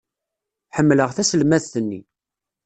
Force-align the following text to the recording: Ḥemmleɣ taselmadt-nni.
Ḥemmleɣ 0.75 1.09
taselmadt-nni. 1.11 2.01